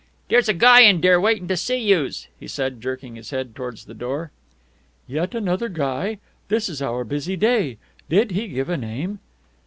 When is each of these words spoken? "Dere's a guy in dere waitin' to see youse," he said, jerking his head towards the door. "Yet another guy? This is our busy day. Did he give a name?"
"Dere's 0.29 0.49
a 0.49 0.53
guy 0.55 0.79
in 0.79 0.99
dere 0.99 1.21
waitin' 1.21 1.47
to 1.47 1.55
see 1.55 1.77
youse," 1.77 2.25
he 2.39 2.47
said, 2.47 2.81
jerking 2.81 3.17
his 3.17 3.29
head 3.29 3.53
towards 3.55 3.85
the 3.85 3.93
door. 3.93 4.31
"Yet 5.05 5.35
another 5.35 5.69
guy? 5.69 6.17
This 6.47 6.69
is 6.69 6.81
our 6.81 7.03
busy 7.03 7.35
day. 7.35 7.77
Did 8.09 8.31
he 8.31 8.47
give 8.47 8.67
a 8.67 8.77
name?" 8.77 9.19